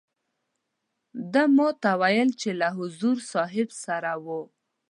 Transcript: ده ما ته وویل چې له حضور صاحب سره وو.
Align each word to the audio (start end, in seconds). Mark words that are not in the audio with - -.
ده 1.31 1.43
ما 1.55 1.69
ته 1.81 1.91
وویل 2.01 2.29
چې 2.41 2.49
له 2.59 2.67
حضور 2.77 3.17
صاحب 3.33 3.69
سره 3.85 4.11
وو. 4.25 4.41